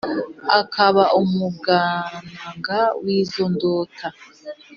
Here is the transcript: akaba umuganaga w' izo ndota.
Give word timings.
akaba 0.59 1.03
umuganaga 1.21 2.79
w' 3.03 3.09
izo 3.19 3.45
ndota. 3.53 4.07